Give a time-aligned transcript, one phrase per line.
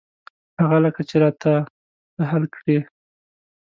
[0.61, 1.53] هغه لکه چې را ته
[2.17, 2.79] ته حل کړې.